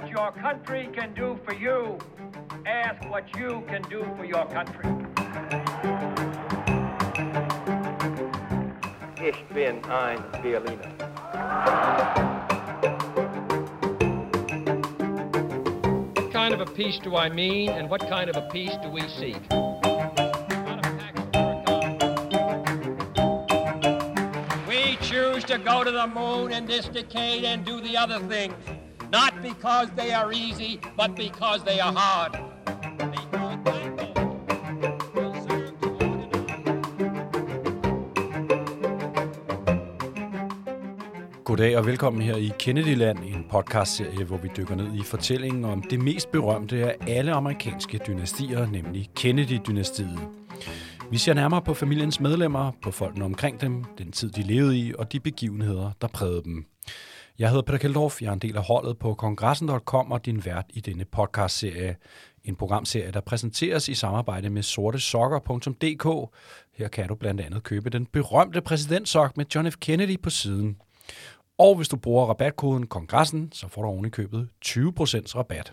[0.00, 1.98] what your country can do for you.
[2.66, 4.88] Ask what you can do for your country.
[9.20, 10.92] Ich bin ein Berliner.
[16.14, 18.90] What kind of a peace do I mean, and what kind of a peace do
[18.90, 19.42] we seek?
[24.68, 28.54] We choose to go to the moon in this decade and do the other things,
[29.12, 32.38] not because they are easy, but because they are hard.
[41.44, 45.82] Goddag og velkommen her i Kennedyland, en podcastserie, hvor vi dykker ned i fortællingen om
[45.82, 50.20] det mest berømte af alle amerikanske dynastier, nemlig Kennedy-dynastiet.
[51.10, 54.92] Vi ser nærmere på familiens medlemmer, på folkene omkring dem, den tid de levede i
[54.98, 56.66] og de begivenheder, der prægede dem.
[57.38, 60.64] Jeg hedder Peter Keldorf, jeg er en del af holdet på kongressen.com og din vært
[60.70, 61.96] i denne podcastserie.
[62.44, 66.34] En programserie, der præsenteres i samarbejde med sortesokker.dk.
[66.72, 69.76] Her kan du blandt andet købe den berømte præsidentsok med John F.
[69.80, 70.76] Kennedy på siden.
[71.58, 74.78] Og hvis du bruger rabatkoden kongressen, så får du oven i købet 20%
[75.36, 75.72] rabat.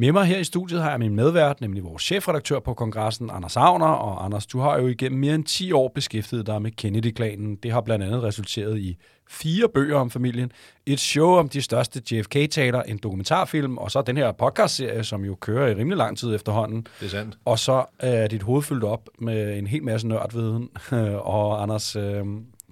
[0.00, 3.56] Med mig her i studiet har jeg min medvært, nemlig vores chefredaktør på kongressen, Anders
[3.56, 3.86] Agner.
[3.86, 7.56] Og Anders, du har jo igennem mere end 10 år beskæftiget dig med Kennedy-klanen.
[7.56, 8.96] Det har blandt andet resulteret i
[9.28, 10.52] fire bøger om familien,
[10.86, 15.34] et show om de største JFK-taler, en dokumentarfilm, og så den her podcastserie, som jo
[15.34, 16.86] kører i rimelig lang tid efterhånden.
[17.00, 17.38] Det er sandt.
[17.44, 20.68] Og så er dit hoved fyldt op med en hel masse nørdviden.
[21.34, 22.24] og Anders, øh,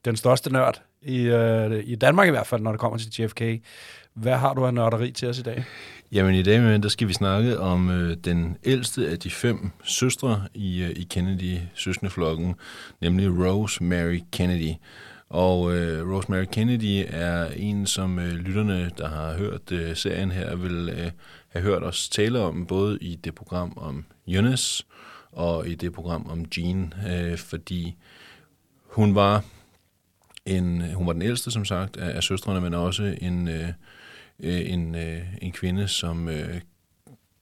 [0.04, 3.42] den største nørd i, øh, i Danmark i hvert fald, når det kommer til JFK.
[4.16, 5.64] Hvad har du af nørderi til os i dag?
[6.12, 9.70] Jamen i dag men der skal vi snakke om øh, den ældste af de fem
[9.84, 12.54] søstre i, øh, i Kennedy-søskendeflokken,
[13.00, 14.74] nemlig Rose Mary Kennedy.
[15.28, 20.30] Og øh, Rose Mary Kennedy er en, som øh, lytterne, der har hørt øh, serien
[20.30, 21.10] her, vil øh,
[21.48, 24.84] have hørt os tale om, både i det program om Eunice
[25.32, 27.96] og i det program om Jean, øh, fordi
[28.90, 29.44] hun var
[30.46, 33.68] en, hun var den ældste, som sagt, af, af søstrene, men også en, øh,
[34.40, 36.60] øh, en, øh, en kvinde, som øh,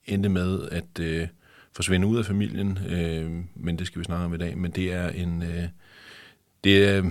[0.07, 1.29] endte med at øh,
[1.73, 4.59] forsvinde ud af familien, øh, men det skal vi snakke om i dag.
[4.59, 5.69] Men det er en, øh,
[6.65, 7.03] det er,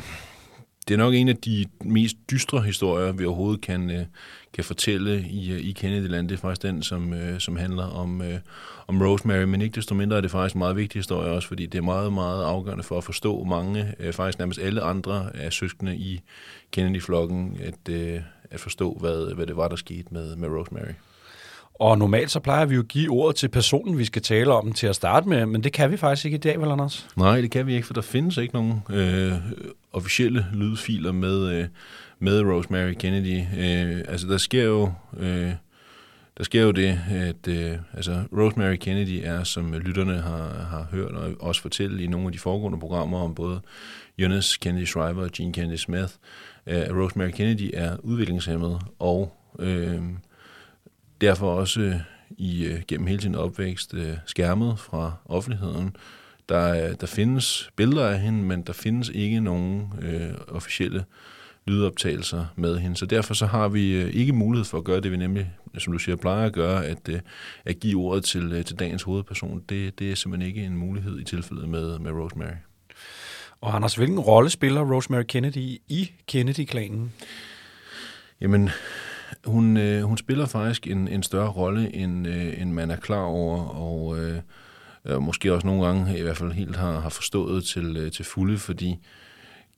[0.88, 4.06] det er nok en af de mest dystre historier, vi overhovedet kan, øh,
[4.54, 6.30] kan fortælle i, øh, i Kennedyland.
[6.30, 8.22] Det er faktisk den, som, øh, som handler om,
[8.88, 11.66] om Rosemary, men ikke desto mindre er det faktisk en meget vigtig historie også, fordi
[11.66, 15.96] det er meget, meget afgørende for at forstå mange, faktisk nærmest alle andre af søskende
[15.96, 16.22] i
[16.72, 17.90] Kennedy-flokken, at,
[18.54, 20.94] at forstå, hvad, hvad det var, der skete med, med Rosemary.
[21.74, 24.74] Og normalt så plejer vi jo at give ordet til personen, vi skal tale om
[24.74, 27.08] til at starte med, men det kan vi faktisk ikke i dag, vel Anders?
[27.16, 29.34] Nej, det kan vi ikke, for der findes ikke nogen øh,
[29.94, 31.66] officielle lydfiler med, øh,
[32.20, 33.42] med Rosemary Kennedy.
[33.58, 34.92] Øh, altså, der sker jo...
[35.18, 35.52] Øh,
[36.38, 41.12] der sker jo det, at øh, altså Rosemary Kennedy er, som lytterne har, har hørt
[41.12, 43.62] og også fortælle i nogle af de foregående programmer om både
[44.20, 46.14] Eunice Kennedy Shriver og Jean Kennedy Smith,
[46.66, 50.02] at Rosemary Kennedy er udviklingshemmet og øh,
[51.22, 51.96] derfor også øh,
[52.38, 55.96] i øh, gennem hele sin opvækst øh, skærmet fra offentligheden.
[56.50, 61.06] Der, der findes billeder af hende, men der findes ikke nogen øh, officielle
[61.66, 62.98] lydoptagelser med hende.
[62.98, 65.94] Så derfor så har vi øh, ikke mulighed for at gøre det, vi nemlig, som
[65.94, 67.20] du siger, plejer at gøre, at, øh,
[67.66, 69.64] at give ordet til, øh, til dagens hovedperson.
[69.70, 72.56] Det, det er simpelthen ikke en mulighed i tilfældet med, med Rosemary.
[73.64, 77.14] Og Anders, hvilken rolle spiller Rosemary Kennedy i Kennedy-klanen?
[78.42, 78.70] Jamen,
[79.46, 83.24] hun, øh, hun spiller faktisk en, en større rolle, end, øh, end man er klar
[83.24, 87.98] over, og øh, måske også nogle gange i hvert fald helt har, har forstået til,
[87.98, 89.00] øh, til fulde, fordi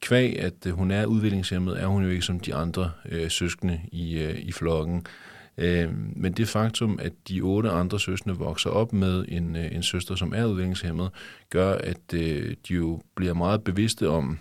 [0.01, 3.81] kvæg, at øh, hun er udviklingshemmet, er hun jo ikke som de andre øh, søskende
[3.91, 4.97] i, øh, i flokken.
[4.97, 9.75] Øh, Øh, men det faktum, at de otte andre søstre vokser op med en, øh,
[9.75, 11.09] en søster, som er udviklingshemmet,
[11.49, 14.39] gør, at øh, de jo bliver meget bevidste om,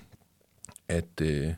[0.89, 1.21] at...
[1.23, 1.49] Øh,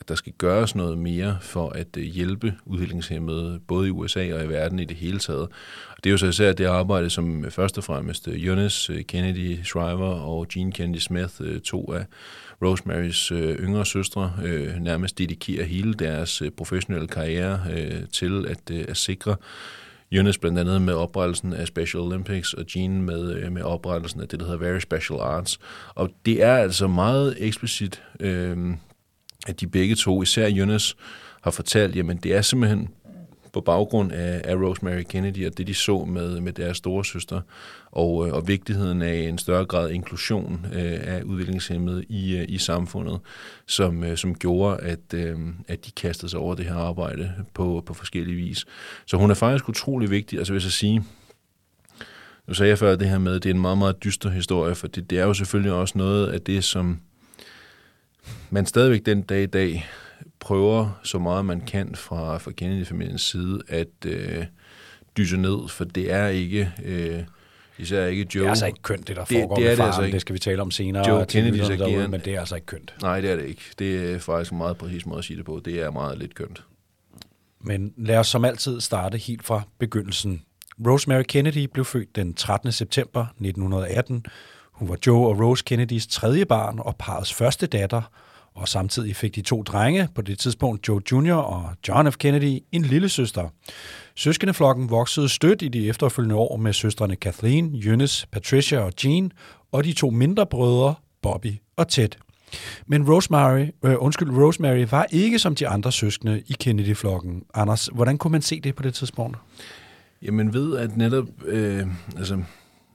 [0.00, 4.44] at der skal gøres noget mere for at øh, hjælpe udviklingshemmede, både i USA og
[4.44, 5.48] i verden i det hele taget.
[5.90, 8.90] Og det er jo så især det arbejde, som øh, først og fremmest øh, Jonas
[9.08, 12.04] Kennedy Shriver og Jean Kennedy Smith, to af
[12.62, 17.60] Rosemarys øh, yngre søstre, øh, nærmest dedikerer hele deres øh, professionelle karriere
[18.12, 19.36] til at, at sikre
[20.10, 24.40] Jonas blandt andet med oprettelsen af Special Olympics, og Jean med, med oprettelsen af det,
[24.40, 25.58] der hedder Very Special Arts.
[25.94, 28.74] Og det er altså meget eksplicit øh,
[29.46, 30.96] at de begge to, især Jonas,
[31.42, 32.88] har fortalt, jamen det er simpelthen
[33.52, 37.40] på baggrund af, af Rosemary Kennedy og det, de så med, med deres store søster,
[37.90, 42.58] og, øh, og vigtigheden af en større grad inklusion øh, af udviklingshemmede i, øh, i
[42.58, 43.20] samfundet,
[43.66, 47.82] som, øh, som gjorde, at, øh, at de kastede sig over det her arbejde på,
[47.86, 48.64] på forskellige vis.
[49.06, 51.04] Så hun er faktisk utrolig vigtig, altså hvis jeg sige,
[52.46, 54.74] nu sagde jeg før det her med, at det er en meget, meget dyster historie,
[54.74, 57.00] for det, det er jo selvfølgelig også noget af det, som
[58.50, 59.86] man stadigvæk den dag i dag
[60.40, 64.44] prøver så meget man kan fra, fra Kennedy-familiens side at øh,
[65.16, 66.72] dyse ned, for det er ikke...
[66.84, 67.22] Øh,
[67.80, 68.40] Især ikke Joe.
[68.40, 69.86] Det er altså ikke kønt, det der foregår det, det, er med faren.
[69.86, 70.12] Det, altså ikke.
[70.12, 71.08] det skal vi tale om senere.
[71.08, 72.10] Joe Kennedys ageren.
[72.10, 72.94] Men det er altså ikke kønt.
[73.02, 73.62] Nej, det er det ikke.
[73.78, 75.60] Det er faktisk en meget præcis måde at sige det på.
[75.64, 76.64] Det er meget lidt kønt.
[77.60, 80.42] Men lad os som altid starte helt fra begyndelsen.
[80.86, 82.72] Rosemary Kennedy blev født den 13.
[82.72, 84.24] september 1918.
[84.72, 88.02] Hun var Joe og Rose Kennedys tredje barn og parets første datter,
[88.58, 91.34] og samtidig fik de to drenge, på det tidspunkt Joe Jr.
[91.34, 92.16] og John F.
[92.16, 93.48] Kennedy, en lille søster.
[94.14, 99.32] Søskendeflokken voksede stødt i de efterfølgende år med søstrene Kathleen, Eunice, Patricia og Jean,
[99.72, 102.08] og de to mindre brødre, Bobby og Ted.
[102.86, 107.42] Men Rosemary, øh, undskyld, Rosemary var ikke som de andre søskende i Kennedy-flokken.
[107.54, 109.38] Anders, hvordan kunne man se det på det tidspunkt?
[110.22, 112.42] Jamen ved, at netop, øh, altså,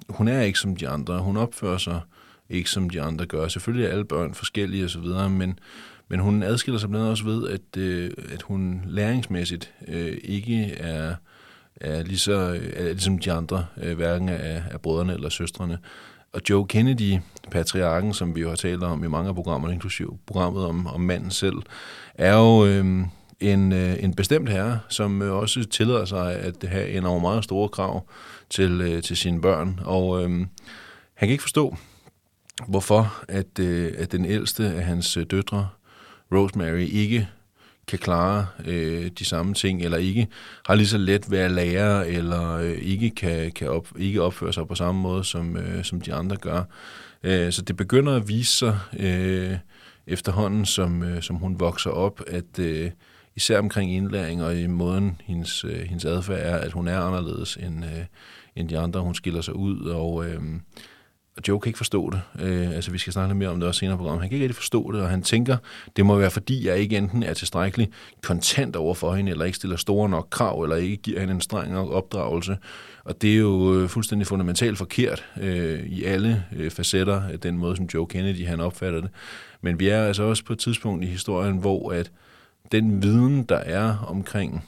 [0.09, 1.19] hun er ikke som de andre.
[1.19, 2.01] Hun opfører sig
[2.53, 3.47] ikke som de andre gør.
[3.47, 5.59] Selvfølgelig er alle børn forskellige osv., men,
[6.07, 10.73] men hun adskiller sig blandt andet også ved, at, øh, at hun læringsmæssigt øh, ikke
[10.73, 11.15] er,
[11.75, 15.77] er, lige så, øh, er ligesom de andre, øh, hverken af, af brødrene eller søstrene.
[16.33, 17.19] Og Joe Kennedy,
[17.51, 21.01] patriarken, som vi jo har talt om i mange af programmerne, inklusive programmet om, om
[21.01, 21.55] manden selv,
[22.15, 22.85] er jo øh,
[23.39, 27.43] en, øh, en bestemt herre, som øh, også tillader sig at have en enormt meget
[27.43, 28.07] store krav
[28.49, 29.79] til, øh, til sine børn.
[29.83, 30.29] Og øh,
[31.13, 31.77] han kan ikke forstå,
[32.67, 35.69] hvorfor at, øh, at den ældste af hans øh, døtre,
[36.31, 37.29] Rosemary, ikke
[37.87, 40.27] kan klare øh, de samme ting, eller ikke
[40.67, 44.53] har lige så let ved at lære, eller øh, ikke kan, kan op, ikke opføre
[44.53, 46.63] sig på samme måde, som, øh, som de andre gør.
[47.23, 49.57] Øh, så det begynder at vise sig øh,
[50.07, 52.91] efterhånden, som, øh, som hun vokser op, at øh,
[53.35, 57.55] især omkring indlæring og i måden, hendes, øh, hendes adfærd er, at hun er anderledes
[57.55, 58.05] end, øh,
[58.55, 58.99] end de andre.
[58.99, 60.25] Hun skiller sig ud, og...
[60.25, 60.41] Øh,
[61.37, 62.21] og Joe kan ikke forstå det.
[62.39, 64.21] Øh, altså, vi skal snakke lidt mere om det også senere på programmet.
[64.21, 65.57] Han kan ikke rigtig forstå det, og han tænker,
[65.95, 67.89] det må være fordi, jeg ikke enten er tilstrækkelig
[68.23, 71.41] kontant over for hende, eller ikke stiller store nok krav, eller ikke giver hende en
[71.41, 72.57] streng nok opdragelse.
[73.03, 77.75] Og det er jo øh, fuldstændig fundamentalt forkert øh, i alle øh, facetter den måde,
[77.75, 79.09] som Joe Kennedy han opfatter det.
[79.61, 82.11] Men vi er altså også på et tidspunkt i historien, hvor at
[82.71, 84.65] den viden, der er omkring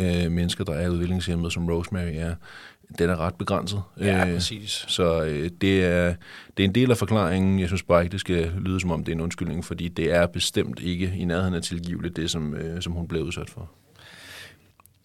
[0.00, 2.34] øh, mennesker, der er udviklingshemmede, som Rosemary er,
[2.98, 3.82] den er ret begrænset.
[4.00, 4.84] Ja, øh, præcis.
[4.88, 6.14] Så øh, det, er,
[6.56, 7.60] det er en del af forklaringen.
[7.60, 10.14] Jeg synes bare ikke, det skal lyde som om, det er en undskyldning, fordi det
[10.14, 13.70] er bestemt ikke i nærheden af tilgiveligt, det som, øh, som hun blev udsat for.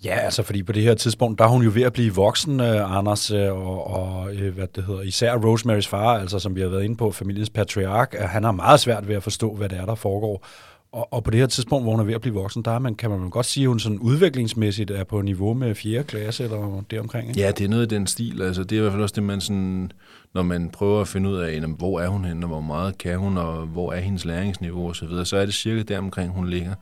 [0.06, 2.60] Ja, altså fordi på det her tidspunkt, der er hun jo ved at blive voksen,
[2.60, 6.62] uh, Anders, uh, og, og uh, hvad det hedder, især Rosemarys far, altså som vi
[6.62, 9.69] har været inde på, familiens patriark, uh, han har meget svært ved at forstå, hvad
[9.69, 10.45] det er, der foregår.
[10.92, 12.80] Og, og på det her tidspunkt, hvor hun er ved at blive voksen, der er
[12.80, 16.04] man, kan man godt sige, at hun sådan udviklingsmæssigt er på niveau med 4.
[16.04, 17.28] klasse eller deromkring.
[17.28, 17.40] Ikke?
[17.40, 18.42] Ja, det er noget i den stil.
[18.42, 19.92] Altså, det er i hvert fald også det, man sådan,
[20.34, 22.98] når man prøver at finde ud af, jamen, hvor er hun henne, og hvor meget
[22.98, 25.98] kan hun, og hvor er hendes læringsniveau osv., så, videre, så er det cirka der
[25.98, 26.74] omkring, hun ligger.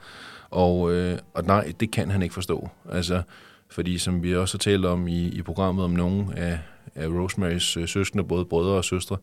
[0.49, 2.69] Og, øh, og nej, det kan han ikke forstå.
[2.91, 3.21] Altså,
[3.69, 6.59] fordi som vi også har talt om i, i programmet om nogle af,
[6.95, 9.17] af Rosemarys øh, søskende, både brødre og søstre,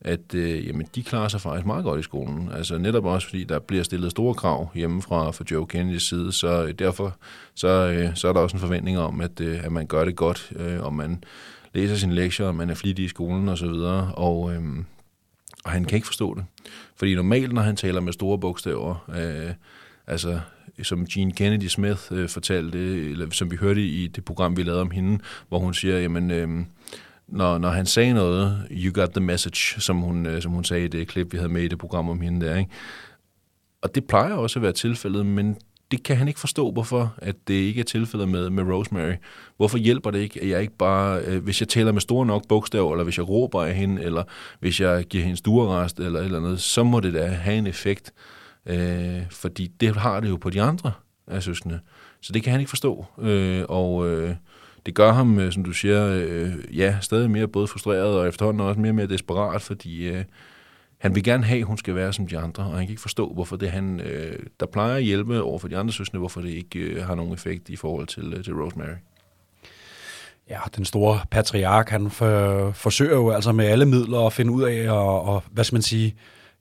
[0.00, 2.50] at øh, jamen, de klarer sig faktisk meget godt i skolen.
[2.52, 6.64] Altså netop også, fordi der bliver stillet store krav hjemmefra fra Joe Kennedys side, så
[6.64, 7.16] øh, derfor
[7.54, 10.16] så, øh, så er der også en forventning om, at, øh, at man gør det
[10.16, 11.24] godt, øh, og man
[11.74, 14.62] læser sine lektier, og man er flittig i skolen osv., og, og, øh,
[15.64, 16.44] og han kan ikke forstå det.
[16.96, 19.54] Fordi normalt, når han taler med store bogstaver, øh,
[20.06, 20.40] altså
[20.82, 24.80] som Jean Kennedy Smith øh, fortalte, eller som vi hørte i det program, vi lavede
[24.80, 26.30] om hende, hvor hun siger, jamen...
[26.30, 26.48] Øh,
[27.28, 30.84] når, når han sagde noget, you got the message, som hun, øh, som hun sagde
[30.84, 32.56] i det klip, vi havde med i det program om hende der.
[32.56, 32.70] Ikke?
[33.82, 35.56] Og det plejer også at være tilfældet, men
[35.90, 39.14] det kan han ikke forstå, hvorfor at det ikke er tilfældet med, med Rosemary.
[39.56, 42.48] Hvorfor hjælper det ikke, at jeg ikke bare, øh, hvis jeg taler med store nok
[42.48, 44.22] bogstaver, eller hvis jeg råber af hende, eller
[44.60, 47.66] hvis jeg giver hende stuerrest, eller et eller andet, så må det da have en
[47.66, 48.12] effekt.
[48.66, 50.92] Øh, fordi det har det jo på de andre
[51.26, 51.80] af søskende.
[52.20, 53.06] Så det kan han ikke forstå.
[53.20, 54.34] Øh, og øh,
[54.86, 58.60] det gør ham, øh, som du siger, øh, ja, stadig mere både frustreret og efterhånden
[58.60, 60.24] også mere og mere desperat, fordi øh,
[60.98, 63.02] han vil gerne have, at hun skal være som de andre, og han kan ikke
[63.02, 66.40] forstå, hvorfor det han, øh, der plejer at hjælpe over for de andre søsne, hvorfor
[66.40, 68.96] det ikke øh, har nogen effekt i forhold til, øh, til Rosemary.
[70.50, 74.62] Ja, den store patriark, han for, forsøger jo altså med alle midler at finde ud
[74.62, 76.14] af, og, og hvad skal man sige,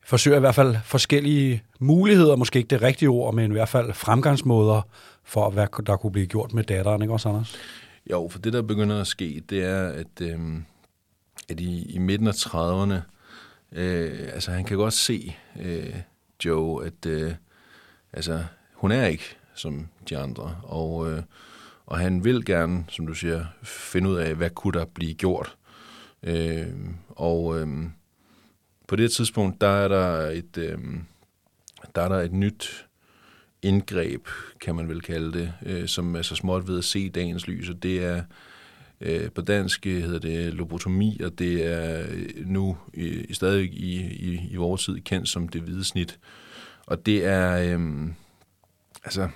[0.05, 3.93] forsøger i hvert fald forskellige muligheder, måske ikke det rigtige ord, men i hvert fald
[3.93, 4.81] fremgangsmåder
[5.23, 7.55] for, hvad der kunne blive gjort med datteren, ikke også, Anders?
[8.11, 10.39] Jo, for det, der begynder at ske, det er, at, øh,
[11.49, 13.01] at i, i midten af 30'erne,
[13.71, 15.95] øh, altså han kan godt se, øh,
[16.45, 17.33] Joe, at øh,
[18.13, 21.23] altså, hun er ikke som de andre, og, øh,
[21.85, 25.57] og han vil gerne, som du siger, finde ud af, hvad kunne der blive gjort.
[26.23, 26.67] Øh,
[27.09, 27.67] og øh,
[28.87, 30.77] på det tidspunkt, der er der et, øh,
[31.95, 32.87] der er der et nyt
[33.63, 34.27] indgreb,
[34.61, 37.69] kan man vel kalde det, øh, som er så småt ved at se dagens lys,
[37.69, 38.23] og det er
[39.01, 44.47] øh, på dansk hedder det lobotomi, og det er øh, nu øh, stadig i, i,
[44.51, 46.19] i vores tid kendt som det hvide snit.
[46.85, 48.07] Og det er, øh,
[49.03, 49.29] altså,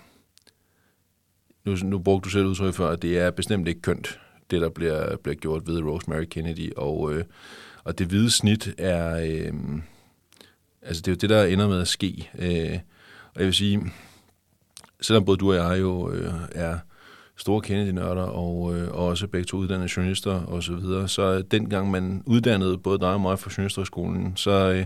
[1.65, 4.19] nu, nu brugte du selv udtryk for, at det er bestemt ikke kønt,
[4.51, 7.23] det der bliver, bliver gjort ved Rosemary Kennedy, og, øh,
[7.83, 9.53] og det hvide snit er, øh,
[10.81, 12.29] altså det er jo det, der ender med at ske.
[12.39, 12.79] Øh,
[13.33, 13.91] og jeg vil sige,
[15.01, 16.77] selvom både du og jeg jo øh, er
[17.37, 21.43] store Kennedy-nørder og, øh, og også begge to uddannede journalister og så videre, så øh,
[21.51, 24.85] dengang man uddannede både dig og mig fra journalisterskolen, så, øh,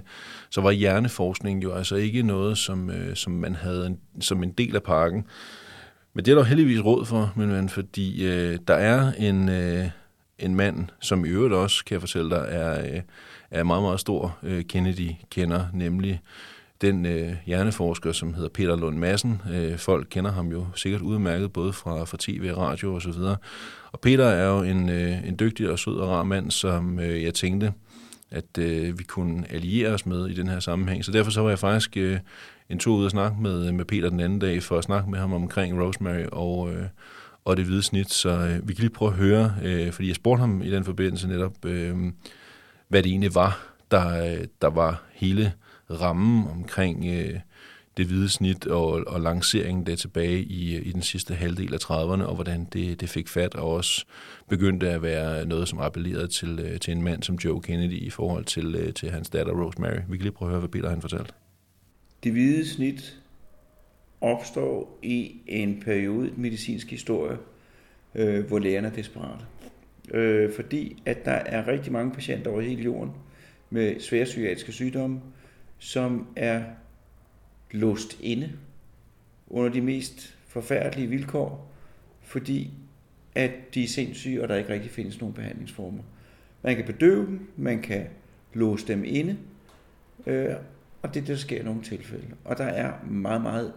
[0.49, 4.51] så var hjerneforskning jo altså ikke noget, som, øh, som man havde en, som en
[4.51, 5.25] del af pakken.
[6.13, 9.89] Men det er der heldigvis råd for, min ven, fordi øh, der er en, øh,
[10.39, 13.01] en mand, som i øvrigt også, kan jeg fortælle dig, er, øh,
[13.51, 16.21] er meget, meget stor øh, Kennedy-kender, nemlig
[16.81, 19.41] den øh, hjerneforsker, som hedder Peter Lund Madsen.
[19.53, 23.37] Øh, folk kender ham jo sikkert udmærket, både fra, fra tv, radio og så videre.
[23.91, 27.23] Og Peter er jo en, øh, en dygtig og sød og rar mand, som øh,
[27.23, 27.73] jeg tænkte,
[28.31, 31.05] at øh, vi kunne alliere os med i den her sammenhæng.
[31.05, 32.19] Så derfor så var jeg faktisk øh,
[32.69, 35.19] en tur ud og snakke med, med Peter den anden dag, for at snakke med
[35.19, 36.85] ham omkring Rosemary og, øh,
[37.45, 38.11] og det hvide snit.
[38.11, 40.83] Så øh, vi kan lige prøve at høre, øh, fordi jeg spurgte ham i den
[40.83, 41.95] forbindelse netop, øh,
[42.87, 43.59] hvad det egentlig var,
[43.91, 45.53] der, øh, der var hele
[45.99, 47.39] rammen omkring øh,
[47.97, 51.77] det hvide snit og, og lanceringen der tilbage i, øh, i den sidste halvdel af
[51.77, 54.05] 30'erne, og hvordan det, det fik fat og også
[54.49, 58.09] begyndte at være noget, som appellerede til, øh, til en mand som Joe Kennedy i
[58.09, 59.99] forhold til, øh, til hans datter Rosemary.
[60.09, 61.33] Vi kan lige prøve at høre, hvad Peter han fortalte.
[62.23, 63.21] Det hvide snit
[64.21, 67.37] opstår i en periode i medicinsk historie,
[68.15, 69.45] øh, hvor lægerne er desperate.
[70.13, 73.11] Øh, fordi at der er rigtig mange patienter over hele jorden
[73.69, 75.21] med svære psykiatriske sygdomme,
[75.81, 76.63] som er
[77.71, 78.51] låst inde
[79.47, 81.71] under de mest forfærdelige vilkår,
[82.21, 82.71] fordi
[83.35, 86.03] at de er sindssyge, og der ikke rigtig findes nogen behandlingsformer.
[86.61, 88.05] Man kan bedøve dem, man kan
[88.53, 89.37] låse dem inde,
[90.25, 90.55] øh,
[91.01, 92.27] og det der sker i nogle tilfælde.
[92.45, 93.73] Og der er meget, meget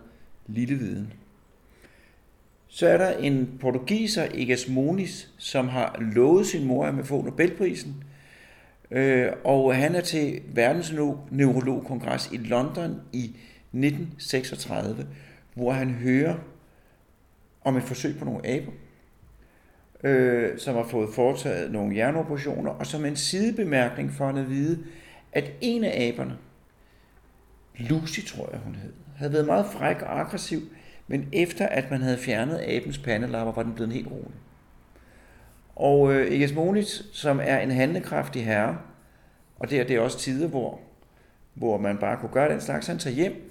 [0.47, 1.13] lille viden.
[2.69, 8.05] Så er der en portugiser, Egas Moniz, som har lovet sin mor at få Nobelprisen,
[8.95, 10.95] Øh, og han er til verdens
[11.31, 13.25] neurologkongres i London i
[13.73, 15.07] 1936,
[15.55, 16.35] hvor han hører
[17.65, 18.73] om et forsøg på nogle aber,
[20.05, 24.79] øh, som har fået foretaget nogle hjerneoperationer, og som en sidebemærkning for at vide,
[25.33, 26.37] at en af aberne,
[27.79, 30.61] Lucy tror jeg hun hed, havde været meget fræk og aggressiv,
[31.07, 34.35] men efter at man havde fjernet abens pandelapper, var den blevet helt rolig.
[35.77, 38.79] Og øh, Monis, som er en handlekraftig herre,
[39.59, 40.81] og det er, det er også tider, hvor,
[41.55, 43.51] hvor man bare kunne gøre den slags, han tager hjem,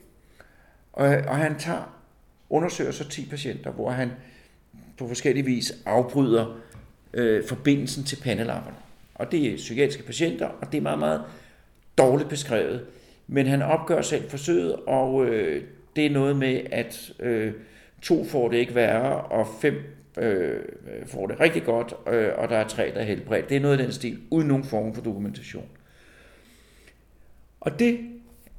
[0.94, 2.00] og, og han tager,
[2.50, 4.12] undersøger så 10 patienter, hvor han
[4.98, 6.58] på forskellige vis afbryder
[7.14, 8.78] øh, forbindelsen til pandelapperne.
[9.16, 11.22] Og det er psykiatriske patienter, og det er meget, meget
[11.98, 12.86] dårligt beskrevet.
[13.28, 15.64] Men han opgør selv forsøget, og øh,
[15.96, 17.54] det er noget med, at øh,
[18.02, 19.74] to får det ikke værre, og fem
[20.18, 20.60] øh,
[21.06, 23.50] får det rigtig godt, øh, og der er tre, der er helbredt.
[23.50, 25.70] Det er noget af den stil, uden nogen form for dokumentation.
[27.62, 28.00] Og det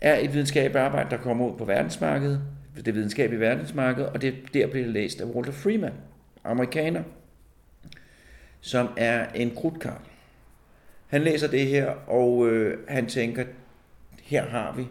[0.01, 2.43] er et videnskabeligt arbejde, der kommer ud på verdensmarkedet,
[2.85, 5.93] det videnskabelige verdensmarked, og det der bliver læst af Walter Freeman,
[6.45, 7.03] amerikaner,
[8.61, 10.03] som er en krudtkar.
[11.07, 13.45] Han læser det her, og øh, han tænker,
[14.23, 14.87] her har vi,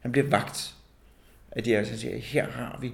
[0.00, 0.74] han bliver vagt
[1.52, 2.92] af de han siger, her har vi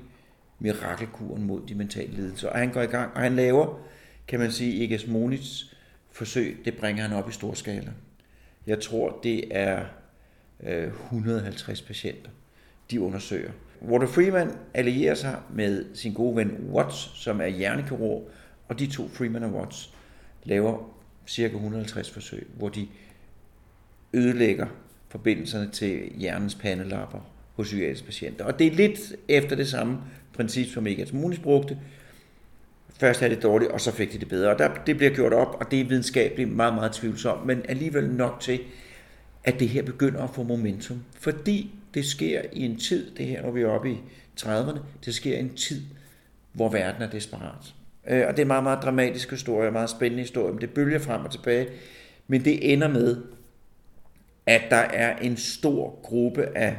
[0.62, 2.48] mirakelkuren mod de mentale lidelser.
[2.48, 3.78] Og han går i gang, og han laver,
[4.28, 5.76] kan man sige, Egas Monits
[6.10, 7.92] forsøg, det bringer han op i stor skala.
[8.66, 9.84] Jeg tror, det er
[10.62, 12.30] øh, 150 patienter,
[12.90, 13.50] de undersøger.
[13.82, 18.30] Walter Freeman allierer sig med sin gode ven Watts, som er hjernekirurg,
[18.68, 19.94] og de to, Freeman og Watts,
[20.44, 20.94] laver
[21.26, 22.88] cirka 150 forsøg, hvor de
[24.12, 24.66] ødelægger
[25.08, 28.44] forbindelserne til hjernens pandelapper hos psykiatriske patienter.
[28.44, 29.98] Og det er lidt efter det samme
[30.36, 31.78] princip, som Egas Munis brugte.
[32.98, 34.50] Først havde det dårligt, og så fik de det bedre.
[34.50, 38.10] Og der, det bliver gjort op, og det er videnskabeligt meget, meget tvivlsomt, men alligevel
[38.10, 38.60] nok til,
[39.44, 41.04] at det her begynder at få momentum.
[41.18, 43.96] Fordi det sker i en tid, det her, når vi er oppe i
[44.40, 45.82] 30'erne, det sker i en tid,
[46.52, 47.74] hvor verden er desperat.
[48.08, 50.70] Øh, og det er en meget, meget dramatisk historie, en meget spændende historie, men det
[50.70, 51.68] bølger frem og tilbage.
[52.26, 53.16] Men det ender med,
[54.46, 56.76] at der er en stor gruppe af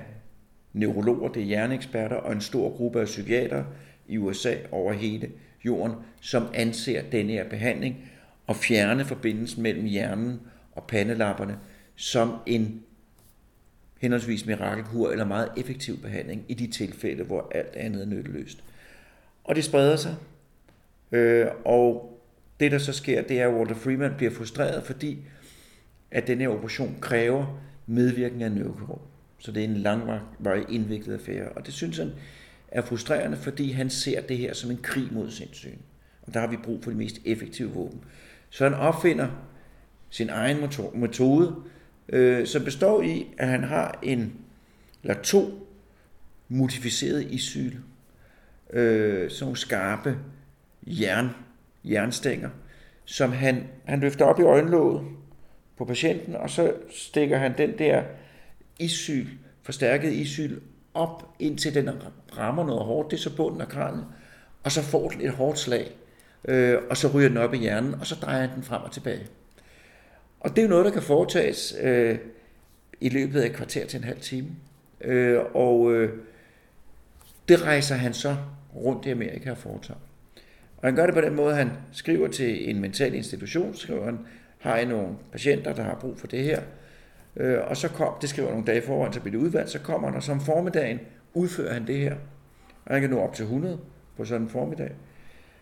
[0.73, 3.63] neurologer, det er hjerneeksperter, og en stor gruppe af psykiater
[4.07, 5.31] i USA over hele
[5.65, 7.95] jorden, som anser denne her behandling
[8.47, 11.57] og fjerne forbindelsen mellem hjernen og pandelapperne
[11.95, 12.83] som en
[14.01, 18.63] henholdsvis mirakelkur eller meget effektiv behandling i de tilfælde, hvor alt andet er nytteløst.
[19.43, 20.15] Og det spreder sig,
[21.11, 22.19] øh, og
[22.59, 25.19] det der så sker, det er, at Walter Freeman bliver frustreret, fordi
[26.11, 29.01] at den her operation kræver medvirkning af neurokirurg.
[29.43, 31.49] Så det er en langvarig indviklet affære.
[31.49, 32.11] Og det synes han
[32.67, 35.81] er frustrerende, fordi han ser det her som en krig mod sindssygen.
[36.21, 38.01] Og der har vi brug for de mest effektive våben.
[38.49, 39.27] Så han opfinder
[40.09, 40.57] sin egen
[40.93, 41.55] metode,
[42.09, 44.33] øh, som består i, at han har en
[45.03, 45.67] eller to
[46.49, 47.75] modificerede isyl,
[48.73, 50.17] øh, sådan nogle skarpe
[50.85, 51.29] jern,
[51.83, 52.49] jernstænger,
[53.05, 55.07] som han, han løfter op i øjenlåget
[55.77, 58.03] på patienten, og så stikker han den der
[58.79, 59.27] isyl,
[59.63, 60.59] forstærket isyl,
[60.93, 61.89] op indtil den
[62.37, 64.03] rammer noget hårdt, det er så bunden af kranen,
[64.63, 65.91] og så får den et hårdt slag,
[66.45, 69.27] øh, og så ryger den op i hjernen, og så drejer den frem og tilbage.
[70.39, 72.17] Og det er jo noget, der kan foretages øh,
[73.01, 74.47] i løbet af et kvarter til en halv time.
[75.01, 76.19] Øh, og øh,
[77.47, 78.35] det rejser han så
[78.75, 79.99] rundt i Amerika og foretager.
[80.77, 84.05] Og han gør det på den måde, at han skriver til en mental institution, skriver
[84.05, 84.19] han,
[84.59, 86.61] har I nogle patienter, der har brug for det her?
[87.37, 90.07] Øh, og så kom, det skriver nogle dage foran, så bliver det udvalgt, så kommer
[90.07, 90.99] han, og som formiddagen
[91.33, 92.15] udfører han det her.
[92.85, 93.79] Og han kan nå op til 100
[94.17, 94.91] på sådan en formiddag.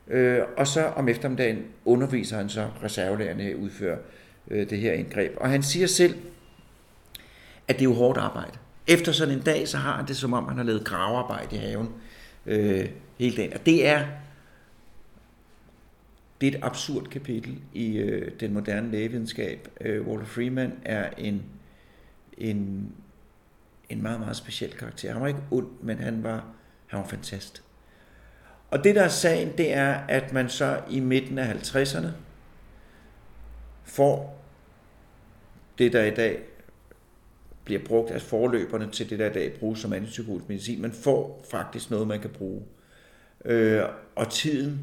[0.07, 3.97] Øh, og så om eftermiddagen underviser han så reservelærerne at udføre
[4.47, 5.33] øh, det her indgreb.
[5.37, 6.15] Og han siger selv,
[7.67, 8.57] at det er jo hårdt arbejde.
[8.87, 11.59] Efter sådan en dag, så har han det som om, han har lavet gravearbejde i
[11.59, 11.89] haven
[12.45, 13.53] øh, hele dagen.
[13.53, 14.05] Og det er,
[16.41, 19.67] det er et absurd kapitel i øh, den moderne lægevidenskab.
[19.81, 21.43] Øh, Walter Freeman er en,
[22.49, 22.91] en,
[23.89, 25.11] en meget, meget speciel karakter.
[25.11, 26.45] Han var ikke ond, men han var,
[26.87, 27.63] han var fantast.
[28.71, 32.07] Og det der er sagen, det er, at man så i midten af 50'erne
[33.83, 34.43] får
[35.77, 36.39] det, der i dag
[37.63, 40.81] bliver brugt af forløberne til det, der i dag bruges som antipsykotisk medicin.
[40.81, 42.61] Man får faktisk noget, man kan bruge.
[43.45, 43.83] Øh,
[44.15, 44.79] og tiden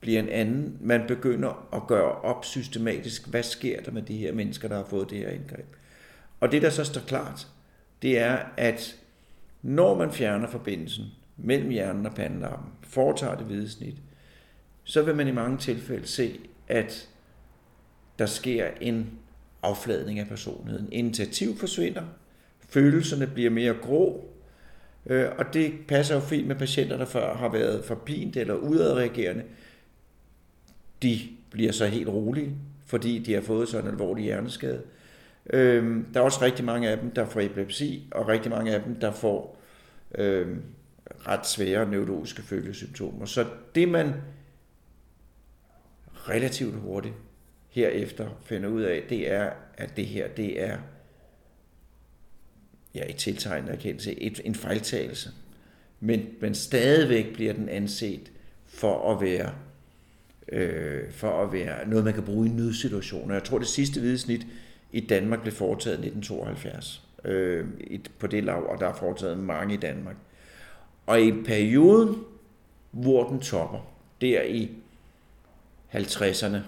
[0.00, 0.78] bliver en anden.
[0.80, 4.84] Man begynder at gøre op systematisk, hvad sker der med de her mennesker, der har
[4.84, 5.76] fået det her indgreb.
[6.40, 7.48] Og det, der så står klart,
[8.02, 8.96] det er, at
[9.62, 11.04] når man fjerner forbindelsen
[11.36, 13.96] mellem hjernen og pandelappen, foretager det hvide snit,
[14.84, 17.08] så vil man i mange tilfælde se, at
[18.18, 19.10] der sker en
[19.62, 20.92] affladning af personligheden.
[20.92, 22.02] Initiativ forsvinder,
[22.68, 24.28] følelserne bliver mere grå,
[25.06, 29.44] øh, og det passer jo fint med patienter, der før har været forpint eller udadreagerende.
[31.02, 34.82] De bliver så helt rolige, fordi de har fået sådan en alvorlig hjerneskade.
[35.52, 38.82] Øh, der er også rigtig mange af dem, der får epilepsi, og rigtig mange af
[38.82, 39.60] dem, der får
[40.14, 40.56] øh,
[41.26, 43.26] ret svære neurologiske følgesymptomer.
[43.26, 44.14] Så det man
[46.14, 47.14] relativt hurtigt
[47.68, 50.78] herefter finder ud af, det er, at det her, det er
[52.94, 55.30] ja, et tiltegnet erkendelse, et, en fejltagelse.
[56.00, 58.32] Men, men stadigvæk bliver den anset
[58.66, 59.52] for at være
[60.48, 63.34] øh, for at være noget, man kan bruge i nødsituationer.
[63.34, 64.46] Jeg tror, det sidste videsnit
[64.92, 67.66] i Danmark blev foretaget i 1972 øh,
[68.18, 70.16] på det lav, og der er foretaget mange i Danmark.
[71.06, 72.24] Og i perioden,
[72.90, 73.78] hvor den topper,
[74.20, 74.70] der i
[75.94, 76.58] 50'erne,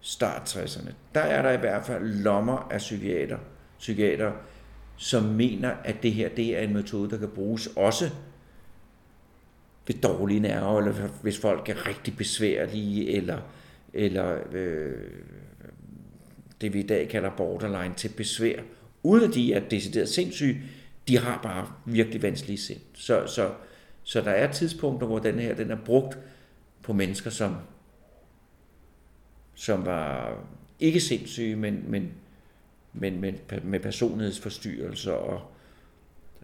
[0.00, 3.38] start 60'erne, der er der i hvert fald lommer af psykiater,
[3.78, 4.32] psykiater
[4.96, 8.10] som mener, at det her det er en metode, der kan bruges også
[9.86, 13.38] ved dårlige nerver, eller hvis folk er rigtig besværlige, eller,
[13.92, 14.92] eller øh,
[16.64, 18.62] det vi i dag kalder borderline til besvær,
[19.02, 20.62] uden at de er decideret sindssyge,
[21.08, 22.80] de har bare virkelig vanskelige sind.
[22.94, 23.50] Så, så,
[24.02, 26.18] så der er tidspunkter, hvor den her den er brugt
[26.82, 27.56] på mennesker, som,
[29.54, 30.36] som var
[30.80, 32.12] ikke sindssyge, men, men,
[32.92, 35.42] men, men med personlighedsforstyrrelser og,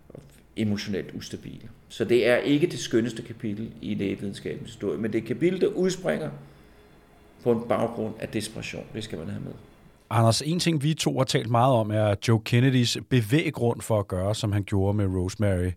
[0.09, 0.23] og
[0.57, 1.69] emotionelt ustabile.
[1.89, 5.61] Så det er ikke det skønneste kapitel i lægevidenskabens historie, men det er et kapitel,
[5.61, 6.31] der udspringer
[7.43, 8.87] på en baggrund af desperation.
[8.95, 9.70] Det skal man have med.
[10.11, 14.09] Anders, en ting vi to har talt meget om, er Joe Kennedys bevæggrund for at
[14.09, 15.71] gøre, som han gjorde med Rosemary.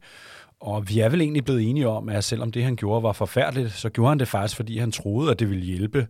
[0.60, 3.72] Og vi er vel egentlig blevet enige om, at selvom det, han gjorde, var forfærdeligt,
[3.72, 6.08] så gjorde han det faktisk, fordi han troede, at det ville hjælpe.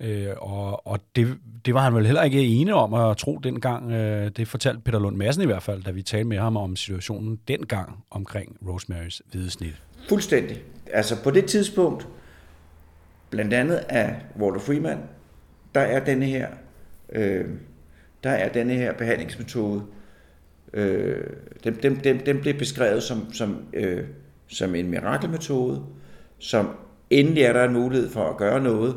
[0.00, 3.92] Øh, og og det, det var han vel heller ikke enig om at tro dengang.
[3.92, 6.76] Øh, det fortalte Peter Lund Madsen i hvert fald, da vi talte med ham om
[6.76, 9.82] situationen dengang omkring Rosemarys hvide snit.
[10.08, 10.62] Fuldstændig.
[10.92, 12.08] Altså på det tidspunkt,
[13.30, 14.98] blandt andet af Walter Freeman,
[15.74, 16.48] der er denne her,
[17.12, 17.44] øh,
[18.24, 19.82] der er denne her behandlingsmetode,
[20.72, 21.26] øh,
[21.64, 24.04] den, den, den, den blev beskrevet som, som, øh,
[24.48, 25.82] som en mirakelmetode,
[26.38, 26.70] som
[27.10, 28.96] endelig er der en mulighed for at gøre noget,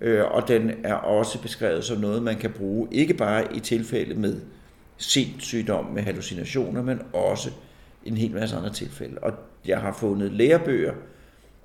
[0.00, 4.14] øh, og den er også beskrevet som noget, man kan bruge, ikke bare i tilfælde
[4.14, 4.40] med
[4.96, 7.50] sindssygdom med hallucinationer, men også
[8.04, 9.18] en hel masse andre tilfælde.
[9.18, 9.32] Og
[9.66, 10.92] jeg har fundet lærebøger,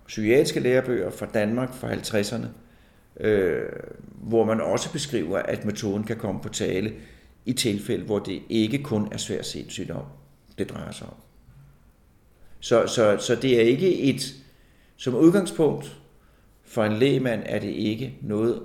[0.08, 2.46] psykiatriske lærebøger fra Danmark fra 50'erne,
[3.20, 3.70] øh,
[4.14, 6.94] hvor man også beskriver, at metoden kan komme på tale
[7.46, 10.04] i tilfælde, hvor det ikke kun er svær sindssygdom,
[10.58, 11.16] det drejer sig om.
[12.60, 14.36] Så, så, så det er ikke et,
[14.98, 15.98] som udgangspunkt,
[16.64, 18.62] for en lægemand er det ikke noget,